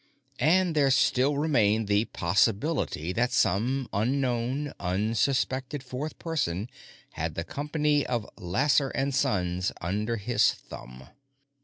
[0.39, 6.71] And there still remained the possibility that some unknown, unsuspected fourth person
[7.11, 11.07] had the company of Lasser & Sons under his thumb.